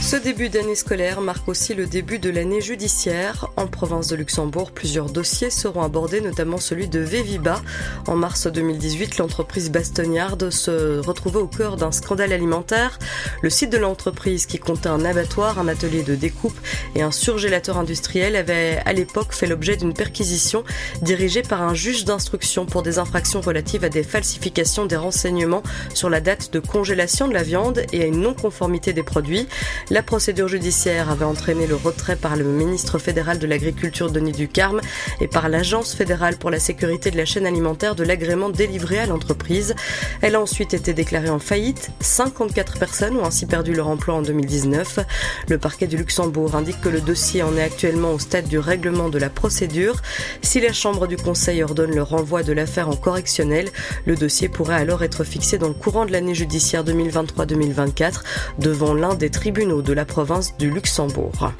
Ce 0.00 0.16
début 0.16 0.48
d'année 0.48 0.74
scolaire 0.74 1.20
marque 1.20 1.48
aussi 1.48 1.74
le 1.74 1.86
début 1.86 2.18
de 2.18 2.28
l'année 2.28 2.60
judiciaire. 2.60 3.50
En 3.56 3.66
province 3.66 4.08
de 4.08 4.16
Luxembourg, 4.16 4.72
plusieurs 4.72 5.10
dossiers 5.10 5.50
seront 5.50 5.82
abordés, 5.82 6.20
notamment 6.20 6.56
celui 6.56 6.88
de 6.88 6.98
Véviba. 6.98 7.62
En 8.06 8.16
mars 8.16 8.46
2018, 8.46 9.18
l'entreprise 9.18 9.70
bastonniarde 9.70 10.50
se 10.50 10.98
retrouvait 10.98 11.38
au 11.38 11.46
cœur 11.46 11.76
d'un 11.76 11.92
scandale 11.92 12.32
alimentaire. 12.32 12.98
Le 13.42 13.50
site 13.50 13.70
de 13.70 13.78
l'entreprise, 13.78 14.46
qui 14.46 14.58
comptait 14.58 14.88
un 14.88 15.04
abattoir, 15.04 15.58
un 15.58 15.68
atelier 15.68 16.02
de 16.02 16.14
découpe 16.14 16.58
et 16.94 17.02
un 17.02 17.12
surgélateur 17.12 17.78
industriel, 17.78 18.34
avait 18.34 18.80
à 18.84 18.92
l'époque 18.92 19.34
fait 19.34 19.46
l'objet 19.46 19.76
d'une 19.76 19.94
perquisition 19.94 20.64
dirigée 21.02 21.42
par 21.42 21.62
un 21.62 21.74
juge 21.74 22.04
d'instruction 22.04 22.66
pour 22.66 22.82
des 22.82 22.98
infractions 22.98 23.40
relatives 23.40 23.84
à 23.84 23.88
des 23.88 24.02
falsifications 24.02 24.86
des 24.86 24.96
renseignements 24.96 25.62
sur 25.94 26.10
la 26.10 26.20
date 26.20 26.52
de 26.52 26.60
congélation 26.60 27.28
de 27.28 27.34
la 27.34 27.42
viande 27.42 27.82
et 27.92 28.02
à 28.02 28.06
une 28.06 28.26
non-conformité 28.48 28.92
des 28.92 29.02
produits. 29.02 29.46
La 29.90 30.02
procédure 30.02 30.48
judiciaire 30.48 31.10
avait 31.10 31.24
entraîné 31.24 31.66
le 31.66 31.76
retrait 31.76 32.16
par 32.16 32.36
le 32.36 32.44
ministre 32.44 32.98
fédéral 32.98 33.38
de 33.38 33.46
l'Agriculture 33.46 34.10
Denis 34.10 34.32
Ducarme 34.32 34.80
et 35.20 35.28
par 35.28 35.48
l'Agence 35.48 35.94
fédérale 35.94 36.36
pour 36.38 36.50
la 36.50 36.58
sécurité 36.58 37.10
de 37.10 37.16
la 37.16 37.26
chaîne 37.26 37.46
alimentaire 37.46 37.94
de 37.94 38.04
l'agrément 38.04 38.48
délivré 38.48 38.98
à 38.98 39.06
l'entreprise. 39.06 39.74
Elle 40.22 40.34
a 40.34 40.40
ensuite 40.40 40.72
été 40.72 40.94
déclarée 40.94 41.28
en 41.28 41.38
faillite. 41.38 41.90
54 42.00 42.78
personnes 42.78 43.16
ont 43.18 43.24
ainsi 43.24 43.44
perdu 43.46 43.74
leur 43.74 43.88
emploi 43.88 44.14
en 44.14 44.22
2019. 44.22 45.00
Le 45.48 45.58
parquet 45.58 45.86
du 45.86 45.96
Luxembourg 45.96 46.54
indique 46.54 46.80
que 46.80 46.88
le 46.88 47.00
dossier 47.00 47.42
en 47.42 47.56
est 47.56 47.62
actuellement 47.62 48.12
au 48.12 48.18
stade 48.18 48.48
du 48.48 48.58
règlement 48.58 49.10
de 49.10 49.18
la 49.18 49.28
procédure. 49.28 50.00
Si 50.42 50.60
la 50.60 50.72
Chambre 50.72 51.06
du 51.06 51.16
Conseil 51.16 51.62
ordonne 51.62 51.94
le 51.94 52.02
renvoi 52.02 52.42
de 52.42 52.52
l'affaire 52.52 52.88
en 52.88 52.96
correctionnel, 52.96 53.68
le 54.06 54.16
dossier 54.16 54.48
pourrait 54.48 54.76
alors 54.76 55.02
être 55.02 55.24
fixé 55.24 55.58
dans 55.58 55.68
le 55.68 55.74
courant 55.74 56.06
de 56.06 56.12
l'année 56.12 56.34
judiciaire 56.34 56.84
2023-2024 56.84 58.22
devant 58.58 58.94
l'un 58.94 59.14
des 59.14 59.30
tribunaux 59.30 59.82
de 59.82 59.92
la 59.92 60.04
province 60.04 60.56
du 60.58 60.70
Luxembourg. 60.70 61.52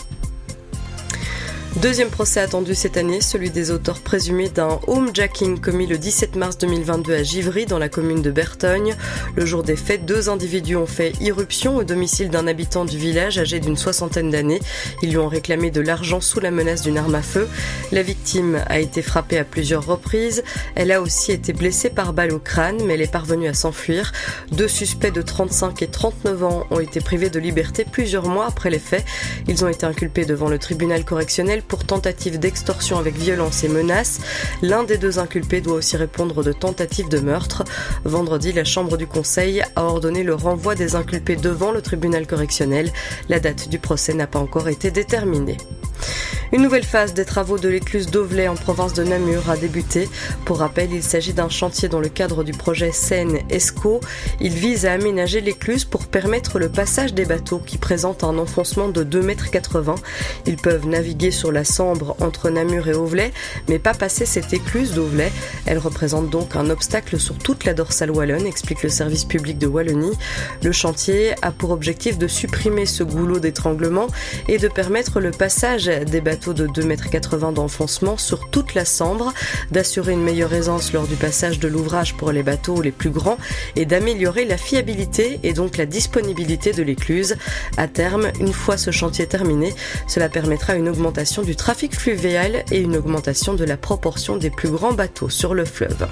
Deuxième 1.82 2.10
procès 2.10 2.40
attendu 2.40 2.74
cette 2.74 2.96
année, 2.96 3.20
celui 3.20 3.50
des 3.50 3.70
auteurs 3.70 4.00
présumés 4.00 4.48
d'un 4.48 4.80
homejacking 4.88 5.60
commis 5.60 5.86
le 5.86 5.96
17 5.96 6.34
mars 6.34 6.58
2022 6.58 7.14
à 7.14 7.22
Givry 7.22 7.66
dans 7.66 7.78
la 7.78 7.88
commune 7.88 8.20
de 8.20 8.32
Bertogne. 8.32 8.96
Le 9.36 9.46
jour 9.46 9.62
des 9.62 9.76
faits, 9.76 10.04
deux 10.04 10.28
individus 10.28 10.74
ont 10.74 10.86
fait 10.86 11.12
irruption 11.20 11.76
au 11.76 11.84
domicile 11.84 12.30
d'un 12.30 12.48
habitant 12.48 12.84
du 12.84 12.98
village 12.98 13.38
âgé 13.38 13.60
d'une 13.60 13.76
soixantaine 13.76 14.28
d'années. 14.28 14.58
Ils 15.02 15.10
lui 15.10 15.18
ont 15.18 15.28
réclamé 15.28 15.70
de 15.70 15.80
l'argent 15.80 16.20
sous 16.20 16.40
la 16.40 16.50
menace 16.50 16.82
d'une 16.82 16.98
arme 16.98 17.14
à 17.14 17.22
feu. 17.22 17.46
La 17.92 18.02
victime 18.02 18.60
a 18.66 18.80
été 18.80 19.00
frappée 19.00 19.38
à 19.38 19.44
plusieurs 19.44 19.86
reprises. 19.86 20.42
Elle 20.74 20.90
a 20.90 21.00
aussi 21.00 21.30
été 21.30 21.52
blessée 21.52 21.90
par 21.90 22.12
balle 22.12 22.32
au 22.32 22.40
crâne, 22.40 22.82
mais 22.86 22.94
elle 22.94 23.02
est 23.02 23.12
parvenue 23.12 23.46
à 23.46 23.54
s'enfuir. 23.54 24.10
Deux 24.50 24.66
suspects 24.66 25.12
de 25.12 25.22
35 25.22 25.80
et 25.82 25.86
39 25.86 26.42
ans 26.42 26.66
ont 26.72 26.80
été 26.80 26.98
privés 26.98 27.30
de 27.30 27.38
liberté 27.38 27.84
plusieurs 27.84 28.26
mois 28.26 28.46
après 28.46 28.68
les 28.68 28.80
faits. 28.80 29.04
Ils 29.46 29.64
ont 29.64 29.68
été 29.68 29.86
inculpés 29.86 30.24
devant 30.24 30.48
le 30.48 30.58
tribunal 30.58 31.04
correctionnel 31.04 31.62
pour 31.68 31.84
tentative 31.84 32.38
d'extorsion 32.38 32.98
avec 32.98 33.14
violence 33.14 33.64
et 33.64 33.68
menace. 33.68 34.20
L'un 34.62 34.84
des 34.84 34.98
deux 34.98 35.18
inculpés 35.18 35.60
doit 35.60 35.76
aussi 35.76 35.96
répondre 35.96 36.42
de 36.42 36.52
tentative 36.52 37.08
de 37.08 37.20
meurtre. 37.20 37.64
Vendredi, 38.04 38.52
la 38.52 38.64
Chambre 38.64 38.96
du 38.96 39.06
Conseil 39.06 39.62
a 39.76 39.84
ordonné 39.84 40.22
le 40.22 40.34
renvoi 40.34 40.74
des 40.74 40.96
inculpés 40.96 41.36
devant 41.36 41.70
le 41.70 41.82
tribunal 41.82 42.26
correctionnel. 42.26 42.90
La 43.28 43.40
date 43.40 43.68
du 43.68 43.78
procès 43.78 44.14
n'a 44.14 44.26
pas 44.26 44.38
encore 44.38 44.68
été 44.68 44.90
déterminée. 44.90 45.58
Une 46.50 46.62
nouvelle 46.62 46.84
phase 46.84 47.12
des 47.12 47.26
travaux 47.26 47.58
de 47.58 47.68
l'écluse 47.68 48.06
d'Auvelay 48.06 48.48
en 48.48 48.54
province 48.54 48.94
de 48.94 49.04
Namur 49.04 49.50
a 49.50 49.56
débuté. 49.58 50.08
Pour 50.46 50.60
rappel, 50.60 50.90
il 50.92 51.02
s'agit 51.02 51.34
d'un 51.34 51.50
chantier 51.50 51.90
dans 51.90 52.00
le 52.00 52.08
cadre 52.08 52.42
du 52.42 52.52
projet 52.52 52.90
Seine-Esco. 52.90 54.00
Il 54.40 54.54
vise 54.54 54.86
à 54.86 54.92
aménager 54.92 55.42
l'écluse 55.42 55.84
pour 55.84 56.06
permettre 56.06 56.58
le 56.58 56.70
passage 56.70 57.12
des 57.12 57.26
bateaux 57.26 57.58
qui 57.58 57.76
présentent 57.76 58.24
un 58.24 58.38
enfoncement 58.38 58.88
de 58.88 59.04
2,80 59.04 59.90
m. 59.90 59.94
Ils 60.46 60.56
peuvent 60.56 60.86
naviguer 60.86 61.30
sur 61.30 61.52
la 61.52 61.64
Sambre 61.64 62.16
entre 62.20 62.48
Namur 62.48 62.88
et 62.88 62.94
Auvelay, 62.94 63.30
mais 63.68 63.78
pas 63.78 63.92
passer 63.92 64.24
cette 64.24 64.54
écluse 64.54 64.92
d'Auvelay. 64.94 65.30
Elle 65.66 65.78
représente 65.78 66.30
donc 66.30 66.56
un 66.56 66.70
obstacle 66.70 67.20
sur 67.20 67.36
toute 67.36 67.66
la 67.66 67.74
dorsale 67.74 68.10
wallonne, 68.10 68.46
explique 68.46 68.82
le 68.82 68.88
service 68.88 69.26
public 69.26 69.58
de 69.58 69.66
Wallonie. 69.66 70.16
Le 70.62 70.72
chantier 70.72 71.34
a 71.42 71.52
pour 71.52 71.72
objectif 71.72 72.16
de 72.16 72.26
supprimer 72.26 72.86
ce 72.86 73.02
goulot 73.02 73.38
d'étranglement 73.38 74.06
et 74.48 74.56
de 74.56 74.68
permettre 74.68 75.20
le 75.20 75.30
passage 75.30 75.86
des 75.86 76.22
bateaux 76.22 76.37
de 76.46 76.66
2,80 76.66 77.48
m 77.48 77.54
d'enfoncement 77.54 78.16
sur 78.16 78.48
toute 78.50 78.74
la 78.74 78.84
Sambre, 78.84 79.32
d'assurer 79.70 80.12
une 80.12 80.22
meilleure 80.22 80.54
aisance 80.54 80.92
lors 80.92 81.06
du 81.06 81.16
passage 81.16 81.58
de 81.58 81.68
l'ouvrage 81.68 82.16
pour 82.16 82.32
les 82.32 82.42
bateaux 82.42 82.80
les 82.80 82.92
plus 82.92 83.10
grands 83.10 83.38
et 83.76 83.84
d'améliorer 83.84 84.44
la 84.44 84.56
fiabilité 84.56 85.40
et 85.42 85.52
donc 85.52 85.76
la 85.76 85.86
disponibilité 85.86 86.72
de 86.72 86.82
l'écluse. 86.82 87.36
À 87.76 87.88
terme, 87.88 88.28
une 88.40 88.52
fois 88.52 88.76
ce 88.76 88.90
chantier 88.90 89.26
terminé, 89.26 89.74
cela 90.06 90.28
permettra 90.28 90.74
une 90.74 90.88
augmentation 90.88 91.42
du 91.42 91.56
trafic 91.56 91.94
fluvial 91.94 92.64
et 92.70 92.78
une 92.78 92.96
augmentation 92.96 93.54
de 93.54 93.64
la 93.64 93.76
proportion 93.76 94.36
des 94.36 94.50
plus 94.50 94.70
grands 94.70 94.92
bateaux 94.92 95.28
sur 95.28 95.54
le 95.54 95.64
fleuve. 95.64 96.08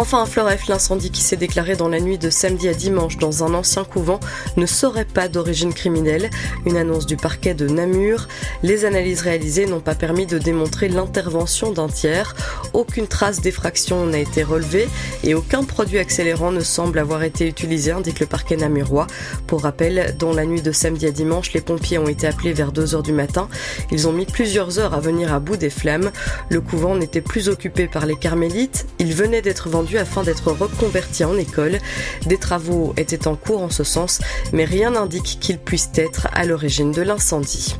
Enfin, 0.00 0.22
à 0.22 0.24
Floref, 0.24 0.66
l'incendie 0.66 1.10
qui 1.10 1.20
s'est 1.20 1.36
déclaré 1.36 1.76
dans 1.76 1.90
la 1.90 2.00
nuit 2.00 2.16
de 2.16 2.30
samedi 2.30 2.70
à 2.70 2.72
dimanche 2.72 3.18
dans 3.18 3.44
un 3.44 3.52
ancien 3.52 3.84
couvent 3.84 4.18
ne 4.56 4.64
serait 4.64 5.04
pas 5.04 5.28
d'origine 5.28 5.74
criminelle. 5.74 6.30
Une 6.64 6.78
annonce 6.78 7.04
du 7.04 7.18
parquet 7.18 7.52
de 7.52 7.68
Namur. 7.68 8.26
Les 8.62 8.86
analyses 8.86 9.20
réalisées 9.20 9.66
n'ont 9.66 9.80
pas 9.80 9.94
permis 9.94 10.24
de 10.24 10.38
démontrer 10.38 10.88
l'intervention 10.88 11.72
d'un 11.72 11.88
tiers. 11.88 12.34
Aucune 12.72 13.08
trace 13.08 13.42
d'effraction 13.42 14.06
n'a 14.06 14.20
été 14.20 14.42
relevée 14.42 14.88
et 15.22 15.34
aucun 15.34 15.64
produit 15.64 15.98
accélérant 15.98 16.50
ne 16.50 16.60
semble 16.60 16.98
avoir 16.98 17.22
été 17.22 17.46
utilisé, 17.46 17.90
indique 17.90 18.20
le 18.20 18.26
parquet 18.26 18.56
namurois. 18.56 19.06
Pour 19.46 19.64
rappel, 19.64 20.16
dans 20.18 20.32
la 20.32 20.46
nuit 20.46 20.62
de 20.62 20.72
samedi 20.72 21.04
à 21.04 21.10
dimanche, 21.10 21.52
les 21.52 21.60
pompiers 21.60 21.98
ont 21.98 22.08
été 22.08 22.26
appelés 22.26 22.54
vers 22.54 22.72
2 22.72 22.94
heures 22.94 23.02
du 23.02 23.12
matin. 23.12 23.50
Ils 23.92 24.08
ont 24.08 24.14
mis 24.14 24.24
plusieurs 24.24 24.78
heures 24.78 24.94
à 24.94 25.00
venir 25.00 25.34
à 25.34 25.40
bout 25.40 25.58
des 25.58 25.68
flammes. 25.68 26.10
Le 26.48 26.62
couvent 26.62 26.96
n'était 26.96 27.20
plus 27.20 27.50
occupé 27.50 27.86
par 27.86 28.06
les 28.06 28.16
carmélites. 28.16 28.86
Il 28.98 29.12
venait 29.12 29.42
d'être 29.42 29.68
vendu 29.68 29.89
afin 29.98 30.22
d'être 30.22 30.52
reconverti 30.52 31.24
en 31.24 31.36
école. 31.36 31.78
Des 32.26 32.38
travaux 32.38 32.94
étaient 32.96 33.26
en 33.26 33.36
cours 33.36 33.62
en 33.62 33.70
ce 33.70 33.84
sens, 33.84 34.20
mais 34.52 34.64
rien 34.64 34.90
n'indique 34.90 35.38
qu'ils 35.40 35.58
puissent 35.58 35.90
être 35.94 36.28
à 36.32 36.44
l'origine 36.44 36.92
de 36.92 37.02
l'incendie. 37.02 37.76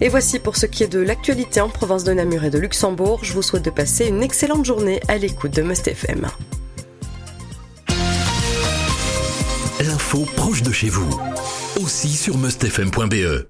Et 0.00 0.08
voici 0.08 0.40
pour 0.40 0.56
ce 0.56 0.66
qui 0.66 0.82
est 0.82 0.88
de 0.88 0.98
l'actualité 0.98 1.60
en 1.60 1.68
province 1.68 2.02
de 2.02 2.12
Namur 2.12 2.44
et 2.44 2.50
de 2.50 2.58
Luxembourg. 2.58 3.20
Je 3.22 3.32
vous 3.32 3.42
souhaite 3.42 3.64
de 3.64 3.70
passer 3.70 4.06
une 4.06 4.22
excellente 4.22 4.64
journée 4.64 5.00
à 5.06 5.16
l'écoute 5.16 5.54
de 5.54 5.62
Must 5.62 5.86
FM. 5.86 6.26
L'info 9.80 10.26
proche 10.36 10.62
de 10.62 10.72
chez 10.72 10.88
vous, 10.88 11.08
aussi 11.80 12.08
sur 12.08 12.36
mustfm.be. 12.36 13.40